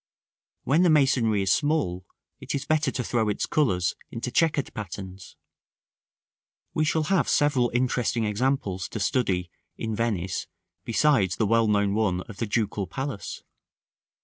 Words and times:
When 0.63 0.81
the 0.81 0.89
masonry 0.89 1.43
is 1.43 1.53
small, 1.53 2.07
it 2.39 2.55
is 2.55 2.65
better 2.65 2.89
to 2.89 3.03
throw 3.03 3.29
its 3.29 3.45
colors 3.45 3.95
into 4.09 4.31
chequered 4.31 4.73
patterns. 4.73 5.35
We 6.73 6.83
shall 6.85 7.03
have 7.03 7.29
several 7.29 7.69
interesting 7.71 8.25
examples 8.25 8.89
to 8.89 8.99
study 8.99 9.51
in 9.77 9.95
Venice 9.95 10.47
besides 10.85 11.35
the 11.35 11.45
well 11.45 11.67
known 11.67 11.93
one 11.93 12.21
of 12.21 12.37
the 12.37 12.47
Ducal 12.47 12.87
Palace. 12.87 13.43